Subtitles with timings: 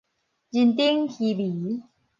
[0.49, 1.83] 人丁稀微